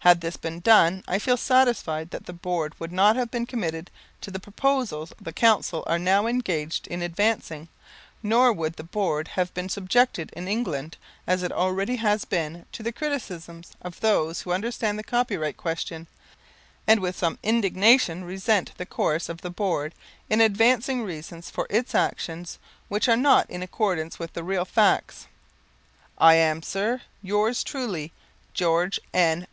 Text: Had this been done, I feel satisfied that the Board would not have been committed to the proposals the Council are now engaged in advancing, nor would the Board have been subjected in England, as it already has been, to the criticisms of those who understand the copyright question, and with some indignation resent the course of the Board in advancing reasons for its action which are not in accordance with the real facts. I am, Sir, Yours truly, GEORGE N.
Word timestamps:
Had 0.00 0.20
this 0.20 0.36
been 0.36 0.58
done, 0.58 1.04
I 1.06 1.20
feel 1.20 1.36
satisfied 1.36 2.10
that 2.10 2.26
the 2.26 2.32
Board 2.32 2.74
would 2.80 2.90
not 2.90 3.14
have 3.14 3.30
been 3.30 3.46
committed 3.46 3.88
to 4.20 4.32
the 4.32 4.40
proposals 4.40 5.12
the 5.20 5.32
Council 5.32 5.84
are 5.86 5.96
now 5.96 6.26
engaged 6.26 6.88
in 6.88 7.02
advancing, 7.02 7.68
nor 8.20 8.52
would 8.52 8.72
the 8.72 8.82
Board 8.82 9.28
have 9.28 9.54
been 9.54 9.68
subjected 9.68 10.30
in 10.32 10.48
England, 10.48 10.96
as 11.24 11.44
it 11.44 11.52
already 11.52 11.94
has 11.94 12.24
been, 12.24 12.66
to 12.72 12.82
the 12.82 12.90
criticisms 12.90 13.74
of 13.80 14.00
those 14.00 14.40
who 14.40 14.50
understand 14.50 14.98
the 14.98 15.04
copyright 15.04 15.56
question, 15.56 16.08
and 16.88 16.98
with 16.98 17.16
some 17.16 17.38
indignation 17.44 18.24
resent 18.24 18.72
the 18.76 18.84
course 18.86 19.28
of 19.28 19.40
the 19.40 19.50
Board 19.50 19.94
in 20.28 20.40
advancing 20.40 21.04
reasons 21.04 21.48
for 21.48 21.68
its 21.70 21.94
action 21.94 22.44
which 22.88 23.06
are 23.08 23.16
not 23.16 23.48
in 23.48 23.62
accordance 23.62 24.18
with 24.18 24.32
the 24.32 24.42
real 24.42 24.64
facts. 24.64 25.28
I 26.18 26.34
am, 26.34 26.60
Sir, 26.60 27.02
Yours 27.22 27.62
truly, 27.62 28.10
GEORGE 28.52 28.98
N. 29.14 29.46